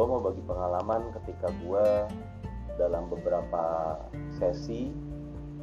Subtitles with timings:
[0.00, 2.08] gue mau bagi pengalaman ketika gue
[2.80, 4.00] dalam beberapa
[4.32, 4.88] sesi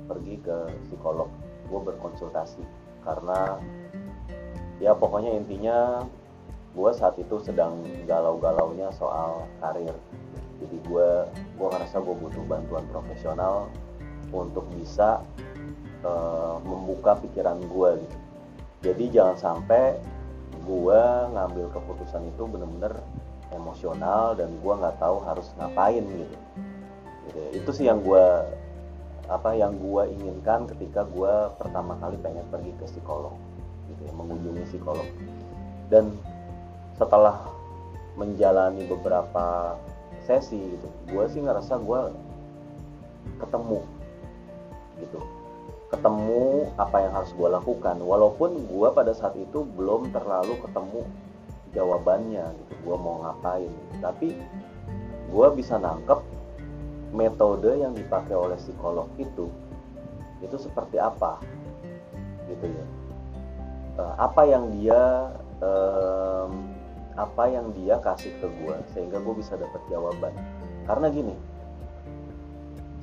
[0.05, 1.25] pergi ke psikolog.
[1.65, 2.61] Gue berkonsultasi
[3.01, 3.57] karena
[4.77, 6.05] ya pokoknya intinya
[6.77, 9.97] gue saat itu sedang galau-galaunya soal karir.
[10.61, 11.09] Jadi gue
[11.57, 13.73] gue ngerasa gue butuh bantuan profesional
[14.29, 15.25] untuk bisa
[16.05, 18.17] uh, membuka pikiran gue gitu.
[18.85, 19.97] Jadi jangan sampai
[20.61, 21.01] gue
[21.33, 23.01] ngambil keputusan itu bener-bener
[23.55, 26.35] emosional dan gue nggak tahu harus ngapain gitu.
[27.27, 28.23] gitu itu sih yang gue
[29.27, 33.35] apa yang gue inginkan ketika gue pertama kali pengen pergi ke psikolog
[33.91, 35.07] gitu ya, mengunjungi psikolog.
[35.91, 36.15] Dan
[36.95, 37.51] setelah
[38.15, 39.77] menjalani beberapa
[40.25, 42.01] sesi gitu gue sih ngerasa gue
[43.43, 43.79] ketemu
[45.03, 45.19] gitu.
[45.87, 51.03] Ketemu apa yang harus gue lakukan walaupun gue pada saat itu belum terlalu ketemu
[51.77, 52.73] jawabannya gitu.
[52.81, 53.69] Gue mau ngapain.
[54.01, 54.33] Tapi
[55.29, 56.19] gue bisa nangkep
[57.13, 59.47] metode yang dipakai oleh psikolog itu
[60.41, 61.37] itu seperti apa?
[62.49, 62.85] Gitu ya.
[63.97, 66.73] Uh, apa yang dia um,
[67.17, 70.33] apa yang dia kasih ke gue sehingga gue bisa dapat jawaban?
[70.85, 71.33] Karena gini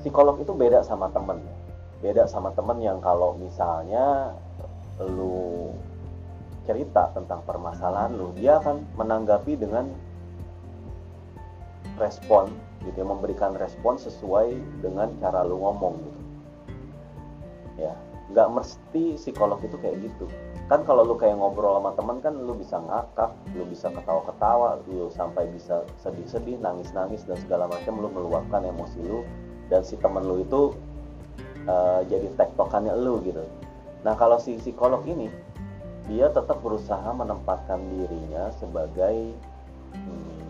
[0.04, 1.40] psikolog itu beda sama temen.
[2.04, 4.36] Beda sama temen yang kalau misalnya
[5.00, 5.72] lu
[6.64, 9.88] cerita tentang permasalahan lu dia akan menanggapi dengan
[12.00, 12.50] respon
[12.84, 16.20] gitu ya memberikan respon sesuai dengan cara lu ngomong gitu.
[17.80, 17.94] Ya
[18.32, 20.26] nggak mesti psikolog itu kayak gitu.
[20.66, 25.12] Kan kalau lu kayak ngobrol sama temen kan lu bisa ngakak lu bisa ketawa-ketawa lu
[25.12, 29.20] sampai bisa sedih-sedih nangis-nangis dan segala macam lu meluapkan emosi lu
[29.68, 30.72] dan si temen lu itu
[31.68, 33.44] uh, jadi tektokannya lu gitu.
[34.04, 35.28] Nah kalau si psikolog ini
[36.04, 39.32] dia tetap berusaha menempatkan dirinya sebagai
[39.96, 40.44] hmm,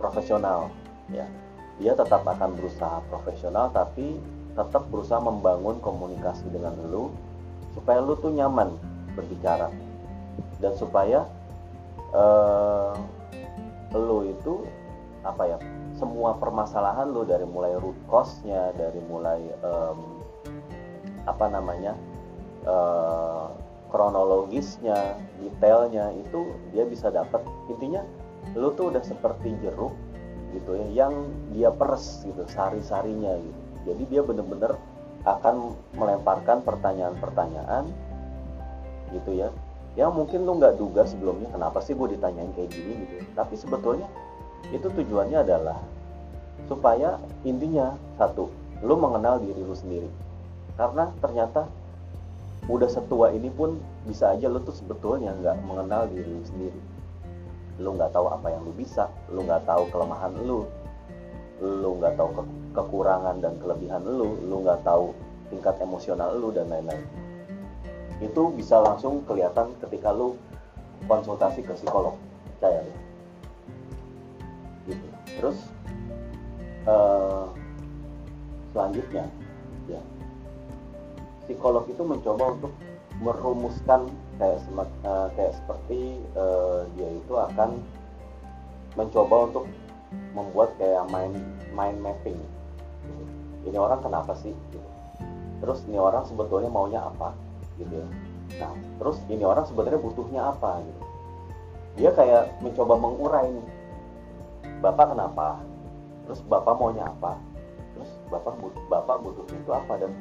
[0.00, 0.72] profesional
[1.12, 1.28] ya.
[1.76, 4.16] Dia tetap akan berusaha profesional tapi
[4.56, 7.12] tetap berusaha membangun komunikasi dengan lu
[7.76, 8.72] supaya lu tuh nyaman
[9.12, 9.68] berbicara.
[10.56, 11.28] Dan supaya
[12.16, 12.96] uh,
[13.92, 14.64] lu itu
[15.20, 15.58] apa ya
[16.00, 20.00] semua permasalahan lo dari mulai root cause-nya dari mulai um,
[21.28, 21.92] apa namanya
[22.64, 23.48] uh,
[23.90, 28.02] kronologisnya detailnya itu dia bisa dapat intinya
[28.54, 29.92] lo tuh udah seperti jeruk
[30.54, 31.14] gitu ya yang
[31.52, 33.60] dia peres gitu sari-sarinya gitu.
[33.86, 34.74] Jadi dia bener-bener
[35.26, 37.90] akan melemparkan pertanyaan-pertanyaan
[39.12, 39.48] gitu ya.
[39.96, 44.08] Yang mungkin lo nggak duga sebelumnya kenapa sih gue ditanyain kayak gini gitu tapi sebetulnya
[44.74, 45.78] itu tujuannya adalah
[46.66, 48.50] supaya intinya satu
[48.84, 50.08] lu mengenal diri lu sendiri.
[50.76, 51.68] Karena ternyata
[52.66, 56.80] udah setua ini pun bisa aja lu tuh sebetulnya nggak mengenal diri lu sendiri.
[57.78, 60.66] Lu nggak tahu apa yang lu bisa lu nggak tahu kelemahan lu
[61.62, 62.42] lu nggak tahu ke
[62.76, 65.14] kekurangan dan kelebihan lu lu nggak tahu
[65.48, 67.06] tingkat emosional lu dan lain-lain.
[68.18, 70.34] Itu bisa langsung kelihatan ketika lu
[71.06, 72.18] konsultasi ke psikolog
[72.56, 72.96] percaya ya
[74.90, 75.06] gitu.
[75.38, 75.58] Terus
[76.88, 77.46] uh,
[78.72, 79.45] selanjutnya ya
[81.46, 82.72] psikolog itu mencoba untuk
[83.22, 84.60] merumuskan kayak
[85.06, 87.80] uh, kayak seperti uh, dia itu akan
[88.92, 89.64] mencoba untuk
[90.36, 91.40] membuat kayak mind
[91.72, 92.36] mind mapping.
[93.64, 94.52] Ini orang kenapa sih?
[94.52, 94.84] Gitu.
[95.56, 97.32] terus ini orang sebetulnya maunya apa?
[97.80, 98.08] Gitu ya.
[98.60, 100.84] Nah terus ini orang sebenarnya butuhnya apa?
[100.84, 101.06] Gitu
[101.96, 103.68] dia kayak mencoba mengurai nih.
[104.84, 105.56] Bapak kenapa?
[106.28, 107.40] Terus bapak maunya apa?
[107.96, 109.92] Terus bapak butuh bapak butuh itu apa?
[109.96, 110.12] Dan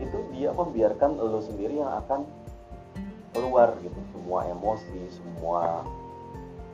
[0.00, 2.24] itu dia membiarkan lo sendiri yang akan
[3.32, 3.98] keluar gitu.
[4.14, 5.84] Semua emosi semua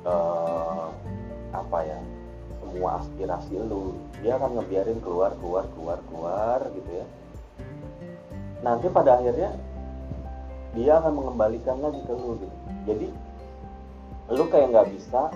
[0.04, 0.92] uh,
[1.54, 1.98] apa ya
[2.60, 3.96] semua aspirasi lo.
[4.20, 7.06] Dia akan ngebiarin keluar keluar keluar keluar gitu ya.
[8.62, 9.54] Nanti pada akhirnya
[10.76, 12.56] dia akan mengembalikan lagi ke lo gitu.
[12.86, 13.06] Jadi
[14.28, 15.32] lu kayak nggak bisa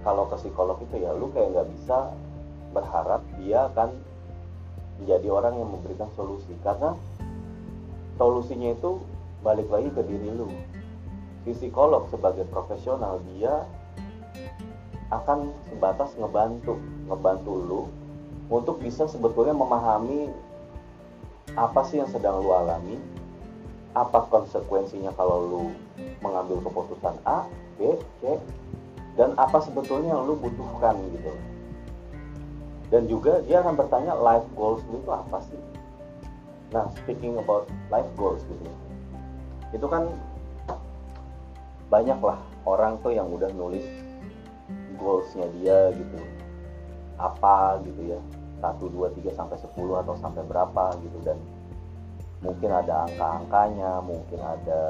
[0.00, 2.16] kalau ke psikolog itu ya lu kayak nggak bisa
[2.72, 3.92] berharap dia akan
[5.00, 6.52] menjadi orang yang memberikan solusi.
[6.60, 6.94] Karena
[8.20, 9.00] solusinya itu
[9.40, 10.52] balik lagi ke diri lu.
[11.48, 13.64] Si psikolog sebagai profesional dia
[15.10, 16.78] akan sebatas ngebantu
[17.10, 17.82] ngebantu lu
[18.46, 20.30] untuk bisa sebetulnya memahami
[21.58, 22.94] apa sih yang sedang lu alami
[23.90, 25.62] apa konsekuensinya kalau lu
[26.22, 27.42] mengambil keputusan A,
[27.74, 28.38] B, C
[29.18, 31.34] dan apa sebetulnya yang lu butuhkan gitu
[32.90, 35.62] dan juga dia akan bertanya life goals itu apa sih?
[36.74, 38.66] Nah speaking about life goals gitu.
[39.70, 40.10] Itu kan
[41.86, 43.86] banyak lah orang tuh yang udah nulis
[44.98, 46.18] goalsnya dia gitu.
[47.14, 48.20] Apa gitu ya?
[48.60, 51.18] 1, 2, 3 sampai 10 atau sampai berapa gitu.
[51.22, 51.38] Dan
[52.42, 54.82] mungkin ada angka-angkanya mungkin ada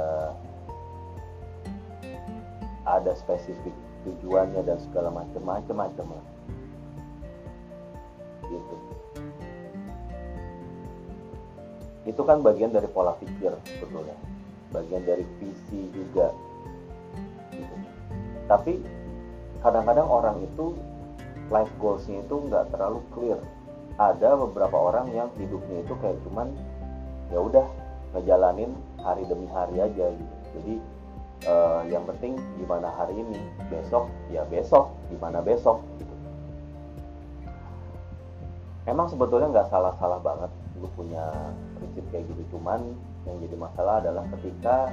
[2.87, 3.75] ada spesifik
[4.07, 6.25] tujuannya dan segala macam macam macam lah
[8.51, 8.77] gitu.
[12.09, 14.17] Itu kan bagian dari pola pikir sebetulnya.
[14.75, 16.35] Bagian dari visi juga.
[17.51, 17.77] Gitu.
[18.47, 18.79] tapi
[19.59, 20.75] kadang-kadang orang itu
[21.51, 23.39] life goalsnya itu nggak terlalu clear.
[24.01, 26.49] Ada beberapa orang yang hidupnya itu kayak cuman
[27.31, 27.67] ya udah
[28.17, 28.73] ngejalanin
[29.03, 30.35] hari demi hari aja gitu.
[30.57, 30.75] Jadi
[31.47, 33.39] uh, yang penting gimana hari ini?
[33.71, 34.11] Besok?
[34.35, 34.95] Ya besok.
[35.11, 35.83] Gimana besok
[38.91, 40.51] emang sebetulnya nggak salah-salah banget
[40.83, 41.23] lu punya
[41.79, 42.59] prinsip kayak gitu.
[42.59, 42.83] Cuman
[43.25, 44.91] yang jadi masalah adalah ketika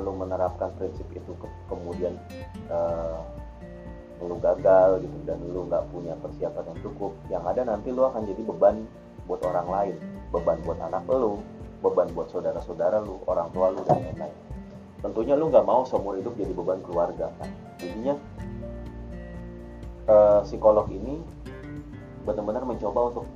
[0.00, 2.16] lu menerapkan prinsip itu ke kemudian
[2.72, 3.20] uh,
[4.22, 8.24] lu gagal gitu dan lu nggak punya persiapan yang cukup yang ada nanti lu akan
[8.24, 8.86] jadi beban
[9.28, 9.96] buat orang lain
[10.32, 11.42] beban buat anak lu
[11.82, 14.36] beban buat saudara-saudara lu orang tua lu dan lain-lain.
[15.02, 17.50] Tentunya lu nggak mau seumur hidup jadi beban keluarga kan?
[17.82, 18.14] Jadinya
[20.06, 21.18] uh, psikolog ini
[22.22, 23.26] benar-benar mencoba untuk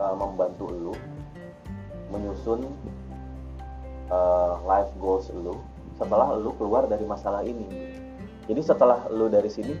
[0.00, 0.94] uh, membantu lu
[2.12, 2.68] menyusun
[4.08, 5.58] uh, life goals lu
[5.94, 7.66] setelah lu keluar dari masalah ini.
[8.44, 9.74] Jadi setelah lu dari sini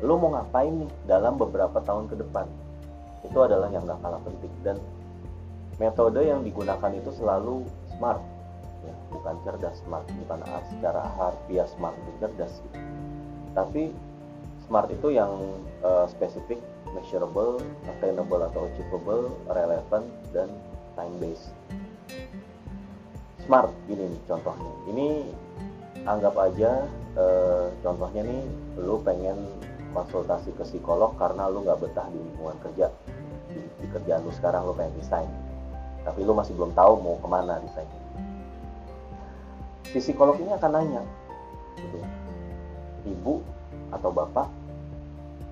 [0.00, 2.46] lu mau ngapain nih dalam beberapa tahun ke depan?
[3.26, 4.52] Itu adalah yang gak kalah penting.
[4.64, 4.76] Dan
[5.76, 7.66] metode yang digunakan itu selalu
[7.96, 8.22] smart.
[8.80, 10.40] Ya bukan cerdas smart bukan
[10.72, 12.64] secara harfiah smart cerdas.
[13.52, 13.92] Tapi
[14.70, 15.34] smart itu yang
[15.82, 16.62] uh, spesifik
[16.94, 17.58] measurable
[17.90, 20.46] attainable atau achievable relevant dan
[20.94, 21.50] time based
[23.42, 24.70] smart gini nih contohnya.
[24.94, 25.08] Ini
[26.06, 26.86] anggap aja
[27.18, 28.42] uh, contohnya nih
[28.78, 29.42] lu pengen
[29.90, 32.86] konsultasi ke psikolog karena lu nggak betah di lingkungan kerja.
[33.50, 35.26] Di, di kerjaan lu sekarang lu pengen resign
[36.04, 37.88] tapi lu masih belum tahu mau ke mana resign
[39.90, 41.02] si psikolog ini akan nanya
[41.76, 41.98] gitu,
[43.10, 43.34] ibu
[43.90, 44.46] atau bapak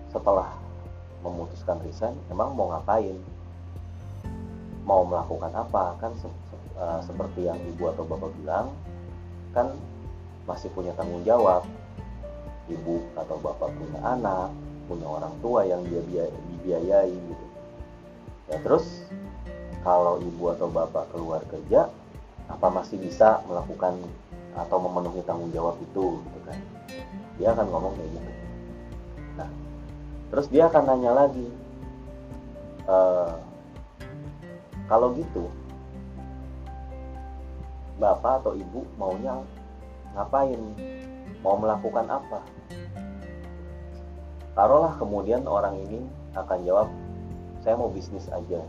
[0.09, 0.57] setelah
[1.21, 3.17] memutuskan resign emang mau ngapain?
[4.89, 5.99] Mau melakukan apa?
[6.01, 6.29] Kan se
[6.79, 8.73] uh, seperti yang ibu atau bapak bilang
[9.53, 9.75] kan
[10.49, 11.65] masih punya tanggung jawab.
[12.69, 14.53] Ibu atau bapak punya anak
[14.89, 16.01] punya orang tua yang dia
[16.33, 17.47] dibiayai gitu.
[18.49, 19.05] Ya terus
[19.85, 21.93] kalau ibu atau bapak keluar kerja
[22.49, 24.01] apa masih bisa melakukan
[24.57, 26.57] atau memenuhi tanggung jawab itu gitu kan?
[27.37, 28.28] Dia akan ngomong kayak gitu
[30.29, 31.49] terus dia akan nanya lagi
[32.85, 32.97] e,
[34.89, 35.49] kalau gitu
[37.99, 39.43] bapak atau ibu maunya
[40.15, 40.59] ngapain?
[41.43, 42.43] Mau melakukan apa?
[44.59, 46.03] Taruhlah kemudian orang ini
[46.35, 46.89] akan jawab
[47.63, 48.63] saya mau bisnis aja.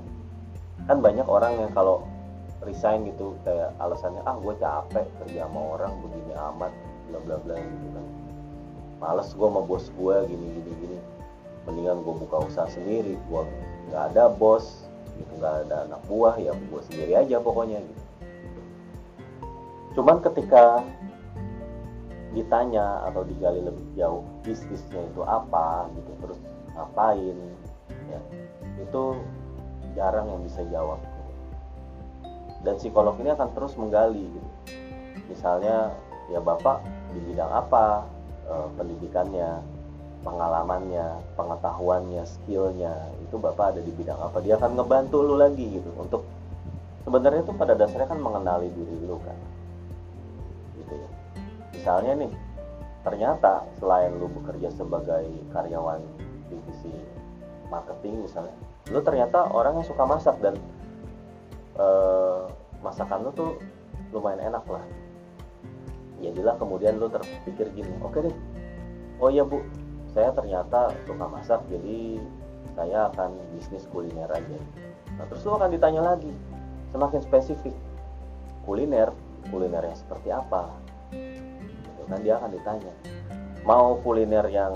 [0.86, 2.06] Kan banyak orang yang kalau
[2.62, 6.74] resign gitu kayak alasannya ah gue capek kerja sama orang begini amat
[7.10, 8.06] bla bla bla gitu kan.
[9.00, 10.98] Males gue sama bos gue gini gini gini
[11.68, 13.42] mendingan gue buka usaha sendiri gue
[13.90, 14.86] nggak ada bos
[15.18, 18.04] gitu nggak ada anak buah ya gue sendiri aja pokoknya gitu.
[20.00, 20.86] Cuman ketika
[22.32, 26.40] ditanya atau digali lebih jauh bisnisnya itu apa gitu terus
[26.78, 27.38] ngapain
[28.06, 28.22] ya
[28.78, 29.18] itu
[29.98, 31.02] jarang yang bisa jawab
[32.64, 34.50] dan psikolog ini akan terus menggali gitu.
[35.32, 35.96] Misalnya
[36.28, 36.84] ya bapak
[37.16, 38.06] di bidang apa
[38.46, 39.64] e, pendidikannya
[40.20, 42.92] pengalamannya pengetahuannya skillnya
[43.24, 44.44] itu bapak ada di bidang apa?
[44.44, 45.90] Dia akan ngebantu lu lagi gitu.
[45.96, 46.28] Untuk
[47.08, 49.38] sebenarnya itu pada dasarnya kan mengenali diri lu kan.
[50.76, 51.10] Gitu ya.
[51.72, 52.32] Misalnya nih
[53.00, 55.24] ternyata selain lu bekerja sebagai
[55.56, 56.04] karyawan
[56.52, 56.92] divisi
[57.72, 58.52] marketing misalnya
[58.92, 60.58] lu ternyata orang yang suka masak dan
[61.80, 62.50] uh,
[62.84, 63.52] masakan lu tuh
[64.12, 64.84] lumayan enak lah.
[66.20, 68.36] Jadilah kemudian lu terpikir gini oke okay deh.
[69.24, 69.64] Oh iya bu
[70.14, 72.18] saya ternyata suka masak jadi
[72.74, 74.60] saya akan bisnis kuliner aja.
[75.18, 76.32] Nah terus lu akan ditanya lagi
[76.90, 77.76] semakin spesifik
[78.66, 79.14] kuliner
[79.54, 80.74] kuliner yang seperti apa?
[82.10, 82.94] Kan dia akan ditanya.
[83.70, 84.74] Mau kuliner yang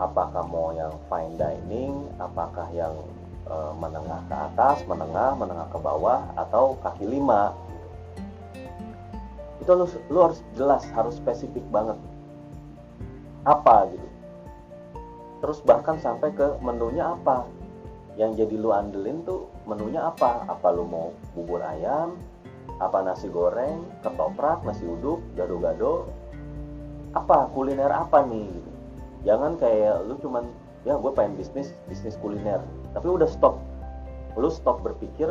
[0.00, 2.96] apakah mau yang fine dining apakah yang
[3.44, 7.52] e, menengah ke atas menengah menengah ke bawah atau kaki lima?
[9.60, 12.00] Itu lu, lu harus jelas harus spesifik banget.
[13.44, 14.11] Apa gitu
[15.42, 17.44] terus bahkan sampai ke menunya apa?
[18.14, 20.46] Yang jadi lu andelin tuh menunya apa?
[20.46, 22.14] Apa lu mau bubur ayam?
[22.78, 23.82] Apa nasi goreng?
[24.06, 26.06] Ketoprak nasi uduk gado-gado?
[27.18, 27.50] Apa?
[27.50, 28.48] Kuliner apa nih?
[28.48, 28.70] Gitu.
[29.22, 30.50] jangan kayak lu cuman
[30.82, 32.62] ya gue pengen bisnis bisnis kuliner.
[32.94, 33.58] Tapi udah stop.
[34.38, 35.30] Lu stop berpikir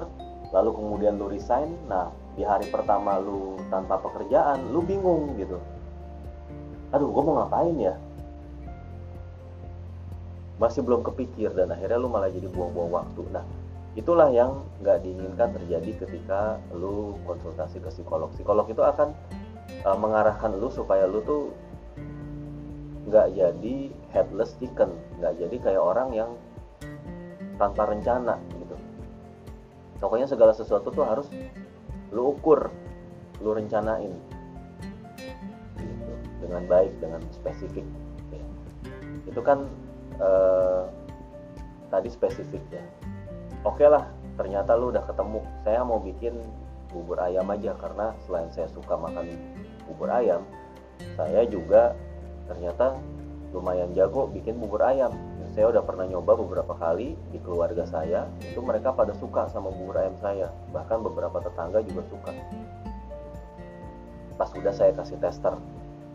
[0.51, 1.71] lalu kemudian lu resign.
[1.87, 5.55] Nah di hari pertama lu tanpa pekerjaan lu bingung gitu.
[6.91, 7.95] Aduh gue mau ngapain ya
[10.57, 13.21] masih belum kepikir dan akhirnya lu malah jadi buang-buang waktu.
[13.31, 13.45] Nah
[13.93, 18.31] itulah yang nggak diinginkan terjadi ketika lu konsultasi ke psikolog.
[18.35, 19.11] Psikolog itu akan
[19.83, 21.51] uh, mengarahkan lu supaya lu tuh
[23.11, 23.75] nggak jadi
[24.13, 26.31] headless chicken nggak jadi kayak orang yang
[27.57, 28.75] tanpa rencana gitu.
[30.01, 31.27] Pokoknya segala sesuatu tuh harus
[32.11, 32.69] lu ukur
[33.41, 34.13] lu rencanain
[35.79, 36.13] gitu
[36.45, 37.85] dengan baik dengan spesifik.
[38.31, 38.45] Ya.
[39.27, 39.67] itu kan
[40.21, 40.83] eh,
[41.89, 42.83] tadi spesifik ya
[43.65, 44.05] oke lah
[44.39, 45.43] ternyata lu udah ketemu.
[45.61, 46.33] Saya mau bikin
[46.89, 49.31] bubur ayam aja karena selain saya suka makan
[49.85, 50.43] bubur ayam
[51.15, 51.93] saya juga
[52.47, 52.99] ternyata
[53.51, 55.11] lumayan jago bikin bubur ayam.
[55.51, 59.99] Saya udah pernah nyoba beberapa kali di keluarga saya itu mereka pada suka sama bubur
[59.99, 60.47] ayam saya.
[60.71, 62.31] Bahkan beberapa tetangga juga suka.
[64.39, 65.59] Pas udah saya kasih tester.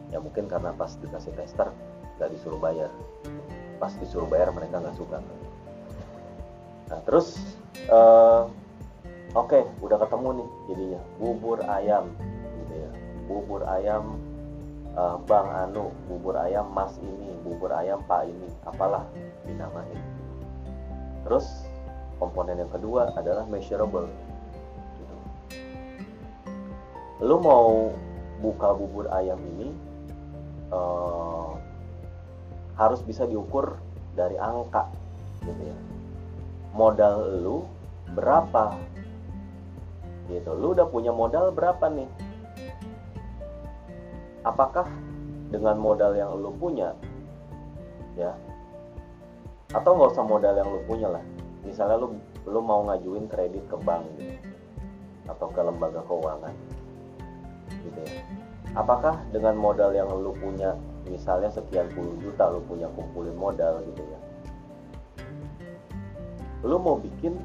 [0.09, 1.69] Ya mungkin karena pas dikasih tester
[2.17, 2.89] nggak disuruh bayar
[3.77, 5.21] pas disuruh bayar mereka nggak suka.
[6.89, 7.37] Nah terus
[7.93, 8.49] uh,
[9.37, 11.01] oke okay, udah ketemu nih jadinya.
[11.21, 12.05] Bubur ayam
[12.65, 12.91] gitu ya.
[13.27, 14.19] Bubur ayam
[14.97, 19.05] uh, Bang Anu bubur ayam Mas ini bubur ayam Pak ini apalah
[19.45, 20.01] dinamain.
[21.27, 21.67] Terus
[22.17, 24.09] komponen yang kedua adalah measurable
[24.97, 25.17] gitu.
[27.25, 27.93] lu mau
[28.41, 29.73] buka bubur ayam ini
[30.73, 31.46] uh,
[32.77, 33.81] harus bisa diukur
[34.13, 34.89] dari angka
[35.45, 35.79] gitu ya.
[36.77, 37.65] Modal lu
[38.13, 38.77] berapa?
[40.29, 40.51] Gitu.
[40.53, 42.09] Lu udah punya modal berapa nih?
[44.45, 44.87] Apakah
[45.51, 46.95] dengan modal yang lu punya
[48.17, 48.33] ya
[49.75, 51.25] atau nggak usah modal yang lu punya lah.
[51.67, 52.17] Misalnya lu
[52.47, 54.39] lu mau ngajuin kredit ke bank gitu
[55.27, 56.55] atau ke lembaga keuangan
[57.83, 58.23] gitu ya.
[58.79, 64.03] Apakah dengan modal yang lu punya misalnya sekian puluh juta lu punya kumpulin modal gitu
[64.03, 64.21] ya
[66.67, 67.39] lu mau bikin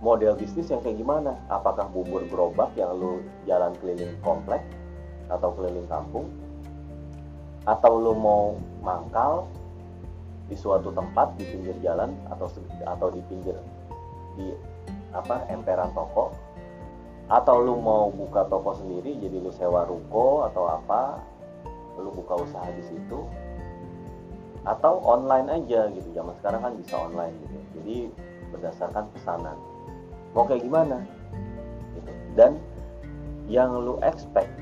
[0.00, 1.34] model bisnis yang kayak gimana?
[1.48, 4.60] Apakah bubur gerobak yang lu jalan keliling komplek
[5.32, 6.28] atau keliling kampung?
[7.66, 8.54] Atau lu mau
[8.84, 9.48] mangkal
[10.46, 12.46] di suatu tempat di pinggir jalan atau
[12.86, 13.58] atau di pinggir
[14.38, 14.54] di
[15.10, 16.30] apa emperan toko?
[17.26, 21.18] Atau lu mau buka toko sendiri jadi lu sewa ruko atau apa?
[21.98, 23.26] Lu buka usaha di situ?
[24.62, 26.08] Atau online aja gitu.
[26.14, 27.58] Zaman sekarang kan bisa online gitu.
[27.82, 27.96] Jadi
[28.54, 29.58] berdasarkan pesanan
[30.36, 31.00] mau kayak gimana
[31.96, 32.12] gitu.
[32.36, 32.60] dan
[33.48, 34.52] yang lu expect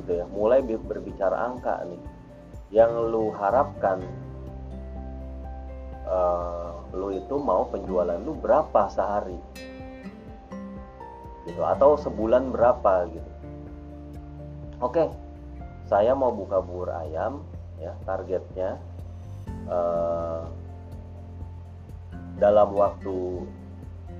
[0.00, 2.00] gitu ya mulai berbicara angka nih
[2.72, 4.00] yang lu harapkan
[6.08, 9.36] uh, lu itu mau penjualan lu berapa sehari
[11.48, 11.64] gitu.
[11.64, 13.30] Atau sebulan berapa gitu.
[14.78, 15.08] Oke
[15.88, 17.40] saya mau buka bubur ayam
[17.80, 18.76] ya targetnya
[19.72, 20.44] uh,
[22.36, 23.48] dalam waktu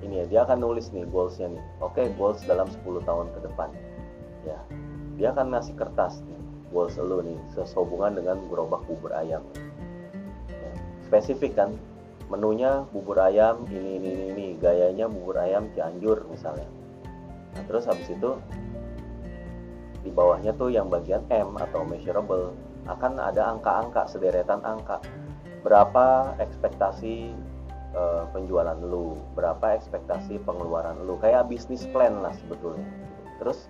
[0.01, 1.65] ini ya dia akan nulis nih goalsnya nih.
[1.85, 3.69] Oke goals dalam 10 tahun ke depan
[4.49, 4.59] ya.
[5.21, 6.41] Dia akan ngasih kertas nih
[6.73, 9.45] goals lo nih sehubungan dengan gerobak bubur ayam.
[10.49, 10.73] Ya,
[11.05, 11.77] spesifik kan
[12.33, 14.47] menunya bubur ayam ini ini, ini.
[14.57, 16.69] gayanya bubur ayam Cianjur misalnya
[17.59, 18.39] nah terus habis itu
[20.07, 22.55] di bawahnya tuh yang bagian M atau measurable
[22.87, 25.03] akan ada angka-angka sederetan angka
[25.67, 27.35] berapa ekspektasi
[27.93, 32.87] uh, penjualan lu, berapa ekspektasi pengeluaran lu, kayak bisnis plan lah sebetulnya.
[33.43, 33.69] Terus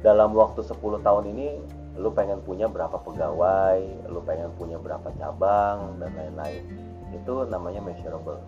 [0.00, 1.48] dalam waktu 10 tahun ini
[1.98, 6.64] lu pengen punya berapa pegawai, lu pengen punya berapa cabang dan lain-lain.
[7.10, 8.38] Itu namanya measurable.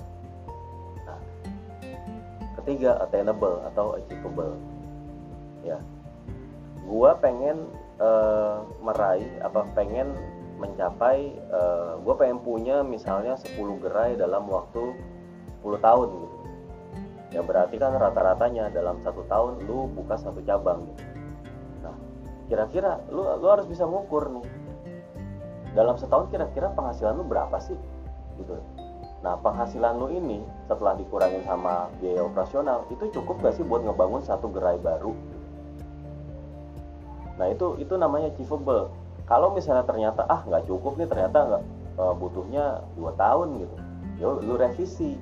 [2.61, 4.55] Ketiga attainable atau achievable.
[5.65, 5.81] Ya.
[6.85, 7.69] Gua pengen
[8.01, 10.17] uh, meraih apa pengen
[10.61, 14.93] mencapai uh, eh, gue pengen punya misalnya 10 gerai dalam waktu
[15.65, 16.37] 10 tahun gitu
[17.31, 21.03] ya berarti kan rata-ratanya dalam satu tahun lu buka satu cabang gitu.
[21.81, 21.95] nah
[22.51, 24.47] kira-kira lu lu harus bisa ngukur nih
[25.73, 27.79] dalam setahun kira-kira penghasilan lu berapa sih
[28.43, 28.59] gitu
[29.21, 34.25] nah penghasilan lu ini setelah dikurangin sama biaya operasional itu cukup gak sih buat ngebangun
[34.25, 35.13] satu gerai baru?
[37.41, 38.93] Nah itu itu namanya achievable.
[39.25, 41.63] Kalau misalnya ternyata ah nggak cukup nih ternyata nggak
[41.97, 43.77] uh, butuhnya dua tahun gitu.
[44.21, 45.17] Yo lu revisi.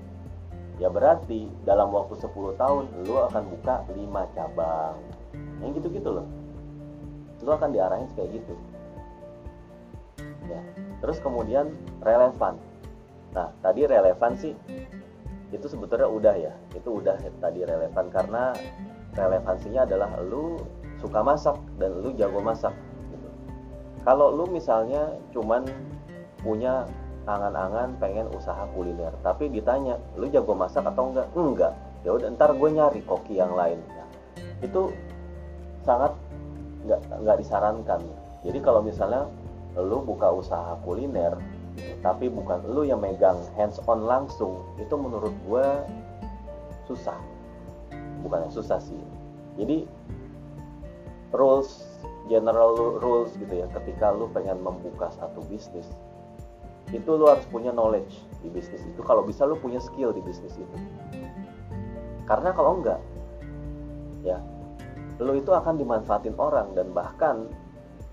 [0.78, 3.98] Ya berarti dalam waktu 10 tahun lu akan buka 5
[4.38, 4.94] cabang.
[5.58, 6.26] Yang gitu-gitu loh.
[7.42, 8.54] Lu akan diarahin kayak gitu.
[10.46, 10.62] Ya.
[11.02, 12.62] Terus kemudian relevan
[13.32, 14.54] nah tadi relevan sih
[15.48, 18.52] itu sebetulnya udah ya itu udah tadi relevan karena
[19.16, 20.60] relevansinya adalah lu
[21.00, 22.74] suka masak dan lu jago masak
[23.12, 23.28] gitu.
[24.04, 25.64] kalau lu misalnya cuman
[26.42, 26.84] punya
[27.28, 31.28] angan-angan pengen usaha kuliner tapi ditanya lu jago masak atau enggak?
[31.36, 31.74] Enggak.
[32.06, 33.84] Ya udah ntar gue nyari koki yang lain.
[33.84, 34.08] Nah,
[34.64, 34.94] itu
[35.84, 36.16] sangat
[36.88, 38.00] nggak nggak disarankan.
[38.46, 39.28] Jadi kalau misalnya
[39.76, 41.36] lu buka usaha kuliner
[42.00, 45.66] tapi bukan lu yang megang hands on langsung itu menurut gue
[46.86, 47.18] susah.
[48.22, 48.98] Bukan yang susah sih.
[49.58, 49.84] Jadi
[51.34, 51.84] rules
[52.28, 55.88] general rules gitu ya ketika lu pengen membuka satu bisnis
[56.88, 59.00] itu lu harus punya knowledge di bisnis itu.
[59.04, 60.76] Kalau bisa lu punya skill di bisnis itu.
[62.24, 63.00] Karena kalau enggak
[64.26, 64.40] ya
[65.18, 67.50] lu itu akan dimanfaatin orang dan bahkan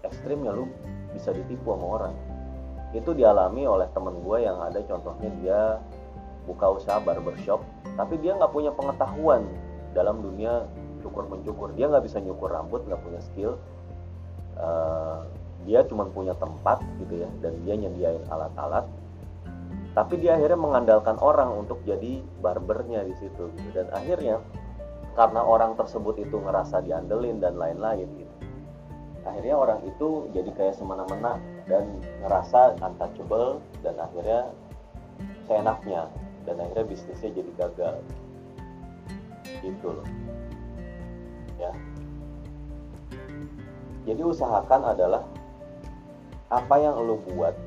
[0.01, 0.65] ekstrimnya lu
[1.13, 2.13] bisa ditipu sama orang
[2.95, 5.59] itu dialami oleh temen gue yang ada contohnya dia
[6.47, 7.59] buka usaha barbershop
[7.99, 9.43] tapi dia nggak punya pengetahuan
[9.91, 10.67] dalam dunia
[11.03, 13.55] cukur mencukur dia nggak bisa nyukur rambut nggak punya skill.
[14.55, 15.27] Uh,
[15.67, 18.85] dia cuma punya tempat gitu ya dan dia nyediain alat-alat.
[19.95, 23.69] Tapi dia akhirnya mengandalkan orang untuk jadi barbernya di situ gitu.
[23.71, 24.43] dan akhirnya
[25.15, 28.35] karena orang tersebut itu ngerasa diandelin dan lain-lain gitu
[29.25, 34.53] akhirnya orang itu jadi kayak semena-mena dan ngerasa untouchable dan akhirnya
[35.49, 36.09] seenaknya.
[36.45, 37.95] Dan akhirnya bisnisnya jadi gagal.
[39.65, 40.07] Gitu loh.
[41.57, 41.73] Ya.
[44.05, 45.25] Jadi usahakan adalah
[46.53, 47.57] apa yang lo buat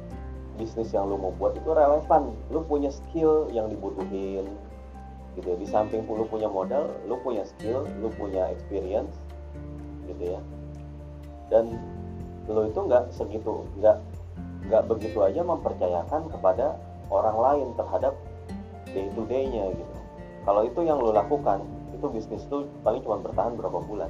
[0.54, 2.30] bisnis yang lo mau buat itu relevan.
[2.54, 4.46] Lo punya skill yang dibutuhin
[5.34, 5.56] gitu ya.
[5.58, 9.18] Di samping lo punya modal lo punya skill lo punya experience
[10.06, 10.40] gitu ya.
[11.50, 11.78] Dan
[12.48, 13.96] lo itu nggak segitu nggak
[14.68, 16.76] nggak begitu aja mempercayakan kepada
[17.08, 18.16] orang lain terhadap
[18.92, 19.96] day to day-nya gitu.
[20.44, 24.08] Kalau itu yang lo lakukan itu bisnis tuh paling cuma bertahan berapa bulan.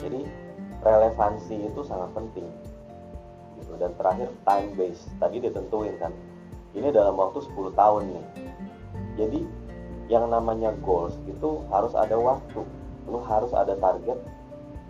[0.00, 0.24] Jadi
[0.84, 2.48] relevansi itu sangat penting.
[3.58, 3.74] Gitu.
[3.76, 5.02] dan terakhir time base.
[5.18, 6.12] Tadi ditentuin kan
[6.72, 8.26] ini dalam waktu 10 tahun nih.
[9.18, 9.40] Jadi
[10.08, 12.62] yang namanya goals itu harus ada waktu.
[13.08, 14.16] Lu harus ada target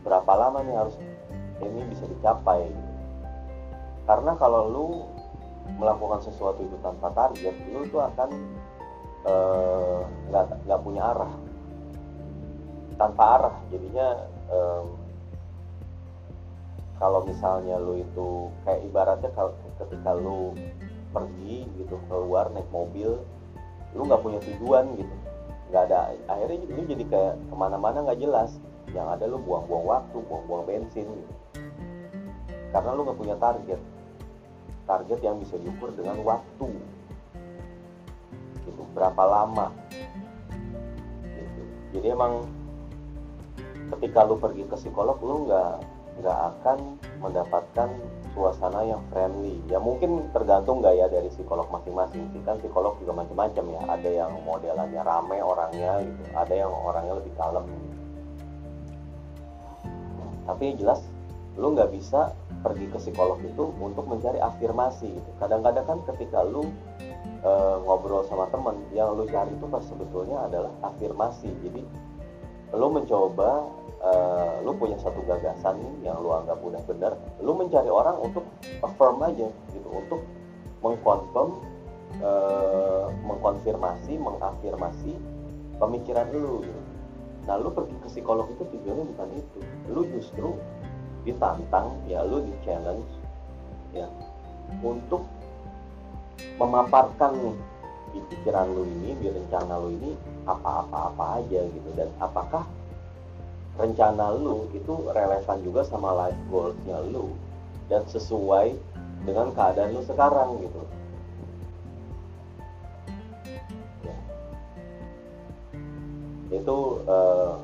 [0.07, 0.94] berapa lama nih harus
[1.62, 2.71] ini bisa dicapai.
[4.09, 4.88] Karena kalau lu
[5.77, 8.31] melakukan sesuatu itu tanpa target lu tuh akan
[9.29, 10.01] eh,
[10.33, 11.33] nggak uh, nggak punya arah.
[12.97, 14.09] Tanpa arah jadinya
[14.51, 14.87] um,
[16.99, 20.57] kalau misalnya lu itu kayak ibaratnya kalau ketika lu
[21.12, 23.23] pergi gitu keluar naik mobil
[23.92, 25.14] lu nggak punya tujuan gitu.
[25.68, 28.57] Nggak ada akhirnya lu jadi kayak ke mana-mana nggak jelas.
[28.97, 31.35] Yang ada lu buang-buang waktu buang-buang bensin gitu
[32.72, 33.81] karena lu nggak punya target.
[34.88, 36.68] Target yang bisa diukur dengan waktu.
[38.64, 39.72] Gitu berapa lama.
[41.24, 41.62] Gitu.
[41.96, 42.44] jadi emang
[43.96, 45.81] ketika lu pergi ke psikolog lu nggak
[46.18, 46.78] nggak akan
[47.22, 47.88] mendapatkan
[48.35, 49.59] suasana yang friendly.
[49.70, 52.40] Ya mungkin tergantung nggak ya dari psikolog masing-masing sih.
[52.42, 53.81] Kan psikolog juga macam-macam ya.
[53.87, 56.22] Ada yang modelannya rame orangnya gitu.
[56.35, 57.64] Ada yang orangnya lebih kalem.
[60.48, 61.04] Tapi jelas
[61.59, 65.31] lu nggak bisa pergi ke psikolog itu untuk mencari afirmasi gitu.
[65.42, 66.71] Kadang-kadang kan ketika lu
[67.42, 71.51] e, ngobrol sama temen yang lu cari itu pas sebetulnya adalah afirmasi.
[71.66, 71.83] Jadi
[72.75, 73.64] lu mencoba
[74.03, 78.44] uh, lu punya satu gagasan yang lu anggap udah benar lu mencari orang untuk
[78.85, 80.21] affirm aja gitu untuk
[80.85, 81.51] mengkonfirm
[82.21, 85.16] uh, mengkonfirmasi mengafirmasi
[85.79, 86.81] pemikiran lu gitu.
[87.47, 89.59] nah lu pergi ke psikolog itu tujuannya bukan itu.
[89.88, 90.53] Lu justru
[91.26, 93.11] ditantang ya lu di challenge
[93.94, 94.07] ya
[94.85, 95.24] untuk
[96.59, 97.57] memaparkan
[98.14, 100.12] di pikiran lu ini di rencana lu ini
[100.48, 102.64] apa-apa-apa aja gitu dan apakah
[103.78, 107.31] rencana lu itu relevan juga sama life goalsnya lu
[107.87, 108.74] dan sesuai
[109.22, 110.81] dengan keadaan lu sekarang gitu
[114.02, 114.16] ya.
[116.59, 117.54] itu uh,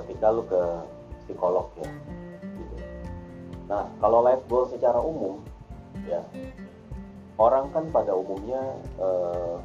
[0.00, 0.62] ketika lu ke
[1.24, 1.90] psikolog ya.
[3.64, 5.40] Nah kalau life goal secara umum
[6.04, 6.20] ya
[7.40, 8.60] orang kan pada umumnya
[9.00, 9.58] uh,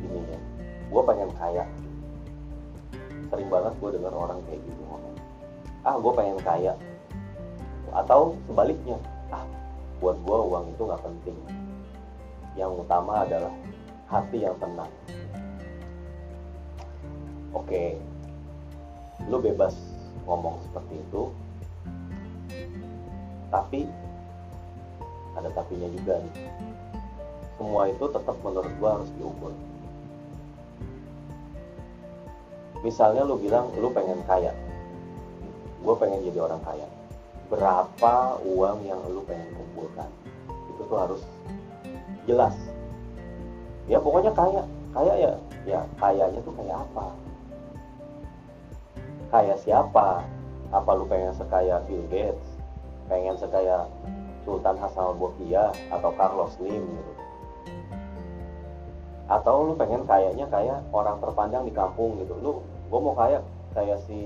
[0.00, 0.38] ini ya
[0.90, 1.64] gue pengen kaya.
[3.30, 5.16] Sering banget gue dengar orang kayak gitu ngomong.
[5.86, 6.74] Ah gue pengen kaya.
[7.94, 8.98] Atau sebaliknya
[9.30, 9.46] ah
[10.02, 11.38] buat gue uang itu nggak penting.
[12.58, 13.54] Yang utama adalah
[14.10, 14.90] hati yang tenang.
[17.54, 17.98] Oke
[19.28, 19.76] lu bebas
[20.24, 21.28] ngomong seperti itu
[23.50, 23.86] tapi
[25.34, 26.34] ada tapinya juga nih.
[27.58, 29.52] Semua itu tetap menurut gua harus diukur.
[32.80, 34.56] Misalnya lu bilang lu pengen kaya.
[35.84, 36.88] Gue pengen jadi orang kaya.
[37.52, 40.08] Berapa uang yang lu pengen kumpulkan?
[40.72, 41.22] Itu tuh harus
[42.24, 42.56] jelas.
[43.84, 44.64] Ya pokoknya kaya.
[44.90, 45.32] Kaya ya
[45.68, 47.06] ya kayanya tuh kayak apa?
[49.30, 50.24] Kaya siapa
[50.70, 52.46] apa lu pengen sekaya Bill Gates?
[53.10, 53.90] Pengen sekaya
[54.46, 55.18] Sultan Hasan al
[55.90, 57.12] atau Carlos Slim gitu?
[59.30, 62.34] Atau lu pengen kayaknya kayak orang terpandang di kampung gitu?
[62.38, 63.42] Lu gue mau kaya
[63.74, 64.18] kayak si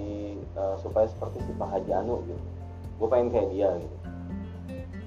[0.56, 2.44] uh, supaya seperti si Pak Haji Anu gitu.
[3.00, 3.96] Gue pengen kayak dia gitu.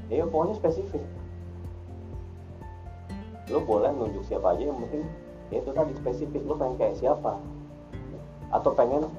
[0.07, 1.03] Ya pokoknya spesifik.
[3.49, 5.05] Lu boleh nunjuk siapa aja yang penting
[5.49, 6.41] ya itu tadi spesifik.
[6.45, 7.37] Lu pengen kayak siapa?
[8.53, 9.09] Atau pengen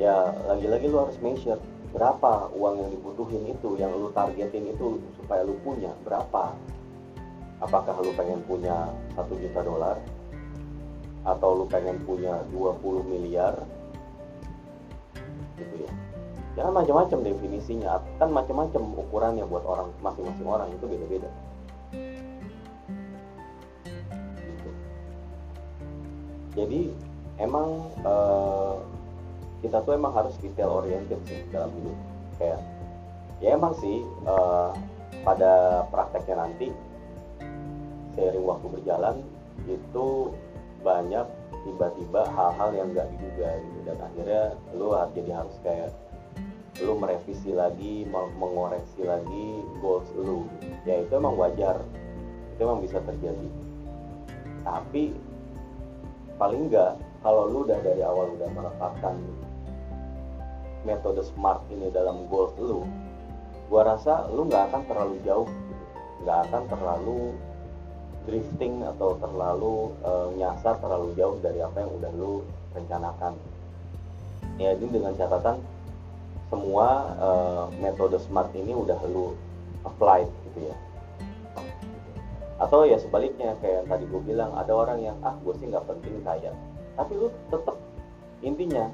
[0.00, 1.60] ya lagi-lagi lu harus measure
[1.94, 6.58] berapa uang yang dibutuhin itu yang lu targetin itu supaya lu punya berapa.
[7.62, 9.96] Apakah lu pengen punya satu juta dolar
[11.22, 13.54] atau lu pengen punya 20 miliar?
[15.54, 15.90] Gitu ya.
[16.58, 18.02] Jangan macam-macam definisinya.
[18.18, 20.68] Kan macam-macam ukurannya buat orang masing-masing orang.
[20.74, 21.30] Itu beda-beda.
[24.34, 24.70] Gitu.
[26.54, 26.80] jadi
[27.42, 28.78] emang uh,
[29.64, 31.96] kita tuh emang harus detail oriented sih dalam hidup.
[32.36, 32.60] Kayak
[33.40, 34.76] ya emang sih uh,
[35.24, 36.68] pada prakteknya nanti
[38.12, 39.16] seiring waktu berjalan
[39.64, 40.36] itu
[40.84, 41.24] banyak
[41.64, 43.78] tiba-tiba hal-hal yang nggak diduga gitu.
[43.88, 44.42] Dan akhirnya
[44.76, 45.96] lu jadi harus kayak
[46.84, 50.44] lu merevisi lagi mengoreksi lagi goals lu.
[50.84, 51.80] Ya itu emang wajar.
[52.52, 53.48] Itu emang bisa terjadi.
[54.60, 55.16] Tapi
[56.36, 59.16] paling nggak kalau lu udah dari awal udah menetapkan
[60.84, 62.84] metode smart ini dalam goals lu
[63.72, 65.84] gua rasa lu nggak akan terlalu jauh gitu.
[66.24, 67.20] nggak akan terlalu
[68.24, 72.40] drifting atau terlalu uh, nyasar terlalu jauh dari apa yang udah lu
[72.72, 73.36] rencanakan.
[74.56, 75.60] Ya ini dengan catatan
[76.48, 76.86] semua
[77.20, 79.36] uh, metode smart ini udah lu
[79.84, 80.76] apply gitu ya.
[82.56, 85.84] Atau ya sebaliknya kayak yang tadi gue bilang ada orang yang ah gue sih nggak
[85.84, 86.54] penting kaya
[86.94, 87.76] tapi lu tetap
[88.42, 88.86] intinya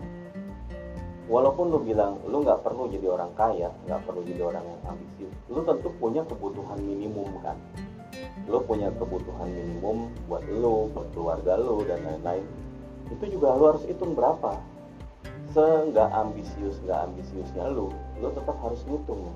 [1.30, 5.34] walaupun lu bilang lu nggak perlu jadi orang kaya nggak perlu jadi orang yang ambisius
[5.46, 7.54] lu tentu punya kebutuhan minimum kan?
[8.50, 12.46] Lo punya kebutuhan minimum buat lo buat keluarga lo dan lain-lain.
[13.10, 14.58] Itu juga lo harus hitung berapa.
[15.50, 19.30] Seenggak ambisius nggak ambisiusnya lo lo tetap harus ngitung.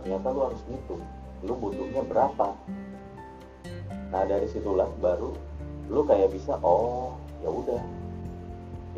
[0.00, 1.04] Ternyata lo harus ngitung.
[1.44, 2.56] Lo butuhnya berapa?
[4.12, 5.32] Nah dari situlah baru
[5.90, 7.99] lo kayak bisa oh ya udah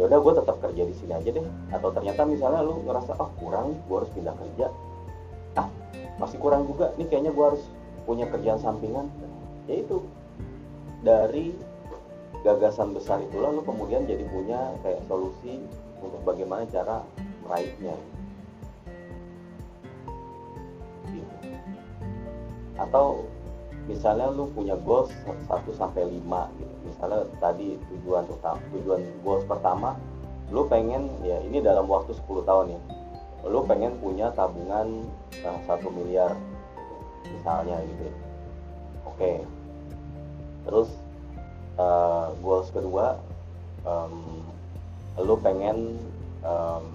[0.00, 1.46] ya udah gue tetap kerja di sini aja deh.
[1.72, 4.66] Atau ternyata misalnya lo ngerasa oh, kurang gue harus pindah kerja.
[5.58, 5.68] Ah
[6.16, 6.92] masih kurang juga.
[6.96, 7.62] Nih kayaknya gue harus
[8.08, 9.06] punya kerjaan sampingan.
[9.68, 10.02] Yaitu
[11.04, 11.52] dari
[12.42, 15.62] gagasan besar itu lalu kemudian jadi punya kayak solusi
[16.00, 17.04] untuk bagaimana cara
[17.46, 17.94] meraihnya.
[22.80, 23.28] Atau
[23.86, 28.26] misalnya lu punya goals 1 sampai 5 gitu misalnya tadi tujuan
[28.74, 29.96] tujuan goals pertama
[30.52, 32.80] lu pengen ya ini dalam waktu 10 tahun ya
[33.48, 35.02] lu pengen punya tabungan
[35.66, 36.36] satu miliar
[37.26, 38.06] misalnya gitu
[39.08, 39.36] oke okay.
[40.68, 40.90] terus
[41.80, 43.18] uh, goals kedua
[43.82, 44.44] um,
[45.18, 45.98] lu pengen
[46.44, 46.86] um,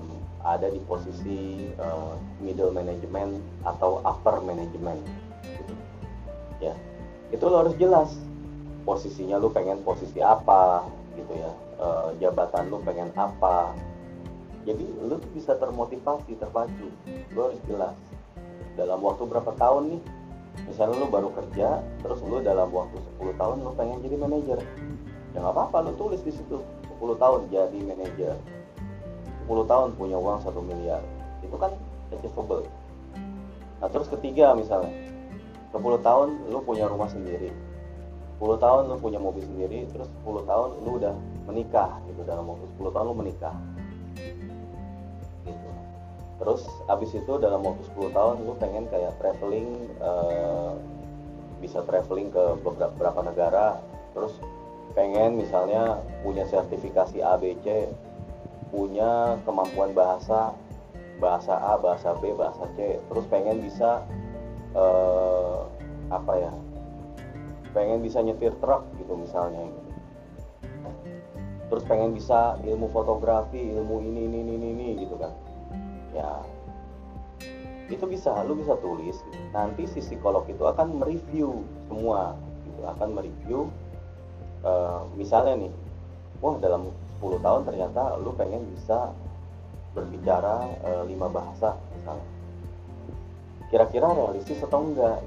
[0.47, 5.01] ada di posisi uh, middle management atau upper management
[5.43, 5.73] gitu.
[6.63, 6.73] ya
[7.35, 8.15] itu lo harus jelas
[8.87, 10.87] posisinya lu pengen posisi apa
[11.19, 11.51] gitu ya.
[11.75, 13.75] Uh, jabatan lu pengen apa.
[14.63, 16.87] Jadi lu bisa termotivasi terpacu.
[17.35, 17.99] Lu harus jelas
[18.79, 20.01] dalam waktu berapa tahun nih?
[20.71, 24.59] Misalnya lu baru kerja terus lu dalam waktu 10 tahun lu pengen jadi manajer.
[25.35, 26.63] Ya nggak apa-apa lu tulis di situ.
[26.97, 28.39] 10 tahun jadi manajer.
[29.45, 31.03] 10 tahun punya uang satu miliar.
[31.45, 31.75] Itu kan
[32.09, 32.65] achievable.
[33.83, 34.95] Nah terus ketiga misalnya.
[35.75, 37.66] 10 tahun lu punya rumah sendiri
[38.37, 41.15] 10 tahun lu punya mobil sendiri terus 10 tahun lu udah
[41.49, 43.55] menikah gitu dalam waktu 10 tahun lu menikah.
[46.37, 50.77] Terus abis itu dalam waktu 10 tahun lu pengen kayak traveling uh,
[51.57, 53.81] bisa traveling ke beberapa negara
[54.13, 54.37] terus
[54.93, 57.89] pengen misalnya punya sertifikasi ABC
[58.69, 60.53] punya kemampuan bahasa
[61.17, 64.05] bahasa A bahasa B bahasa C terus pengen bisa
[64.77, 65.65] uh,
[66.13, 66.51] apa ya
[67.77, 69.69] pengen bisa nyetir truk gitu misalnya.
[69.69, 69.85] Gitu.
[71.67, 75.33] terus pengen bisa ilmu fotografi ilmu ini ini ini ini gitu kan.
[76.15, 76.41] Ya
[77.87, 79.15] itu bisa lu bisa tulis
[79.55, 82.35] nanti si psikolog itu akan mereview semua
[82.67, 83.71] gitu akan mereview
[84.67, 85.73] uh, misalnya nih
[86.43, 86.91] wah dalam
[87.23, 89.15] 10 tahun ternyata lu pengen bisa
[89.97, 92.27] berbicara uh, lima bahasa misalnya.
[93.73, 95.19] Kira-kira realistis atau enggak?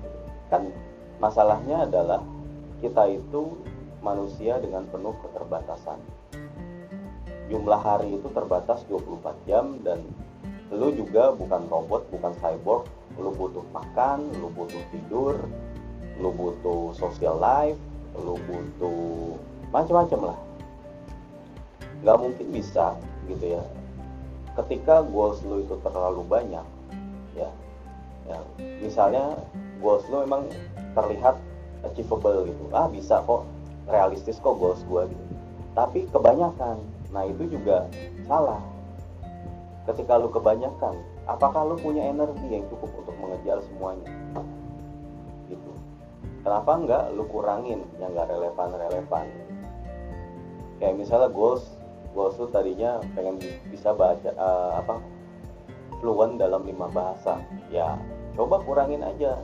[0.48, 0.70] Kan
[1.18, 2.22] masalahnya adalah
[2.80, 3.60] kita itu
[4.00, 6.00] manusia dengan penuh keterbatasan.
[7.52, 10.00] Jumlah hari itu terbatas 24 jam dan
[10.72, 12.88] lu juga bukan robot bukan cyborg.
[13.20, 15.36] Lu butuh makan lu butuh tidur
[16.20, 17.80] lu butuh social life
[18.16, 19.36] lu butuh
[19.70, 20.38] macam-macam lah.
[22.00, 22.96] Nggak mungkin bisa
[23.28, 23.62] gitu ya.
[24.56, 26.66] Ketika goals lu itu terlalu banyak
[27.38, 27.50] ya
[28.26, 28.38] ya
[28.82, 29.38] misalnya
[29.78, 30.46] goals lu emang
[30.94, 31.38] terlihat
[31.84, 32.64] achievable gitu.
[32.72, 33.46] Ah bisa kok.
[33.90, 35.24] Realistis kok goals gua gitu.
[35.74, 36.78] Tapi kebanyakan.
[37.10, 37.88] Nah itu juga
[38.28, 38.62] salah.
[39.88, 40.94] Ketika lu kebanyakan
[41.26, 44.06] apakah lu punya energi yang cukup untuk mengejar semuanya?
[45.50, 45.72] Gitu.
[46.46, 49.26] Kenapa enggak lu kurangin yang enggak relevan relevan
[50.80, 51.76] kayak misalnya goals
[52.16, 53.36] goals lu tadinya pengen
[53.68, 54.96] bisa baca uh, apa
[56.00, 57.42] fluent dalam lima bahasa.
[57.68, 57.98] Ya
[58.38, 59.36] coba kurangin aja.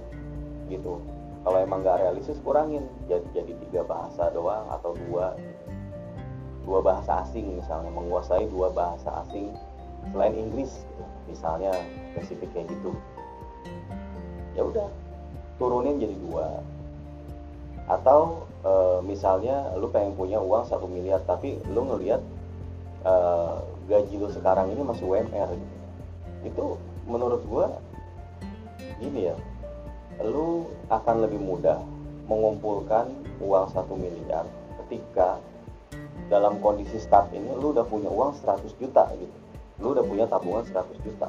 [0.66, 1.15] Gitu
[1.47, 2.83] kalau emang nggak realistis kurangin.
[3.07, 5.39] Jadi jadi tiga bahasa doang atau dua.
[6.67, 7.95] Dua bahasa asing misalnya.
[7.95, 9.55] Menguasai dua bahasa asing
[10.11, 10.83] selain Inggris
[11.31, 11.71] misalnya
[12.11, 12.91] spesifik kayak gitu.
[14.59, 14.91] Ya udah
[15.63, 16.67] turunin jadi dua.
[17.87, 18.73] Atau e,
[19.07, 22.19] misalnya lu pengen punya uang satu miliar tapi lu ngelihat
[23.07, 23.15] e,
[23.87, 25.71] gaji lu sekarang ini masih UMR gitu.
[26.43, 26.65] itu
[27.07, 27.71] menurut gua
[28.99, 29.37] gini ya
[30.24, 31.81] lu akan lebih mudah
[32.26, 34.48] mengumpulkan uang satu miliar
[34.85, 35.37] ketika
[36.26, 39.37] dalam kondisi start ini lu udah punya uang 100 juta gitu.
[39.76, 41.29] Lu udah punya tabungan 100 juta.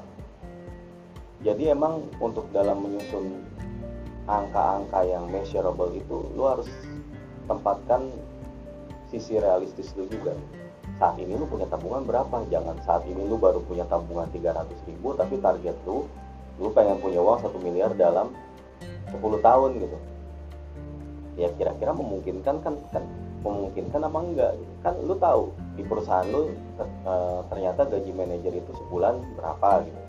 [1.43, 3.45] Jadi emang untuk dalam menyusun
[4.25, 6.67] angka-angka yang measurable itu lu harus
[7.45, 8.09] tempatkan
[9.13, 10.33] sisi realistis lu juga.
[10.97, 12.41] Saat ini lu punya tabungan berapa?
[12.49, 16.09] Jangan saat ini lu baru punya tabungan 300 ribu tapi target lu
[16.57, 18.33] lu pengen punya uang satu miliar dalam
[19.11, 19.97] 10 tahun gitu.
[21.37, 23.03] Ya kira-kira memungkinkan kan kan
[23.45, 26.49] memungkinkan apa enggak kan lu tahu di perusahaan lu
[26.81, 30.01] eh, ternyata gaji manajer itu sebulan berapa gitu.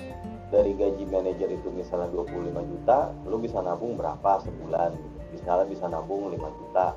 [0.49, 5.17] Dari gaji manajer itu misalnya 25 juta lu bisa nabung berapa sebulan gitu.
[5.29, 6.97] misalnya bisa nabung 5 juta.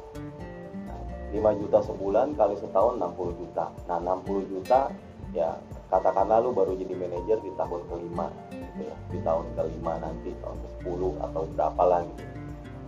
[0.87, 0.99] Nah,
[1.35, 3.65] 5 juta sebulan kali setahun 60 juta.
[3.91, 4.87] Nah 60 juta
[5.35, 5.59] ya
[5.91, 8.27] katakanlah lu baru jadi manajer di tahun kelima
[8.71, 8.95] gitu ya.
[9.11, 12.15] Di tahun kelima nanti tahun ke 10 atau berapa lagi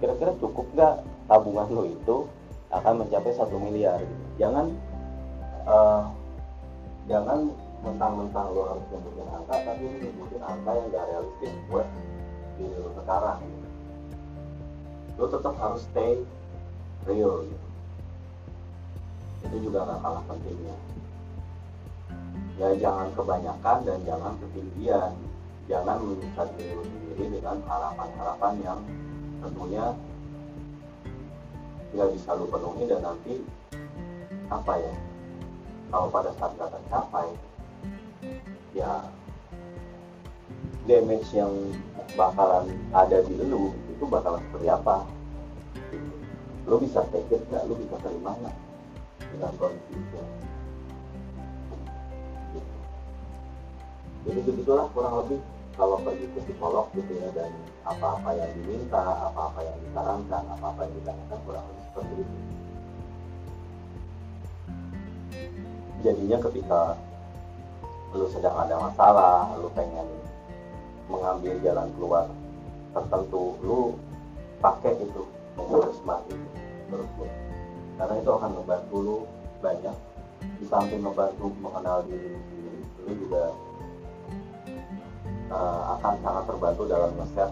[0.03, 0.95] kira-kira cukup nggak
[1.31, 2.27] tabungan lu itu
[2.75, 4.25] akan mencapai satu miliar gitu.
[4.35, 4.67] jangan
[5.63, 6.11] uh,
[7.07, 7.47] jangan
[7.79, 11.87] mentang-mentang lo harus nyebutin angka tapi nyebutin angka yang gak realistis buat
[12.59, 13.67] diri lo sekarang gitu.
[15.15, 16.19] lo tetap harus stay
[17.07, 17.67] real gitu.
[19.47, 20.75] Itu juga gak kalah pentingnya.
[22.59, 25.11] Ya jangan kebanyakan dan jangan ketinggian
[25.71, 28.79] jangan menyiksa diri sendiri dengan harapan-harapan yang
[29.39, 29.85] tentunya
[31.93, 33.35] nggak bisa lo penuhi dan nanti
[34.49, 34.95] apa ya
[35.93, 37.27] kalau pada saat nggak tercapai
[38.73, 39.05] ya
[40.83, 41.53] damage yang
[42.19, 45.07] bakalan ada di lu itu bakalan seperti apa?
[46.67, 47.63] Lu bisa take it nggak?
[47.67, 48.55] Lu bisa terima nggak?
[49.31, 50.19] Dengan kondisi itu.
[54.23, 55.39] Jadi begitulah kurang lebih
[55.73, 57.49] kalau pergi ke psikolog gitu ya dan
[57.83, 62.35] apa-apa yang diminta apa-apa yang disarankan apa-apa yang ditanyakan kurang lebih seperti itu.
[66.03, 66.81] Jadinya ketika
[68.13, 70.05] lu sedang ada masalah lu pengen
[71.09, 72.25] mengambil jalan keluar
[72.93, 73.97] tertentu lu
[74.61, 75.23] pakai itu
[75.57, 76.47] metode smart itu
[76.87, 77.29] menurut gue
[77.97, 79.17] karena itu akan membantu lu
[79.65, 79.97] banyak
[80.61, 83.43] di samping membantu mengenal diri sendiri lu juga
[85.53, 87.51] uh, akan sangat terbantu dalam ngeset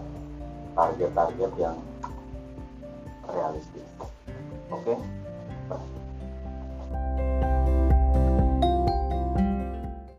[0.74, 1.76] target-target yang
[3.30, 3.88] realistis.
[4.74, 4.92] Oke.
[4.92, 4.98] Okay?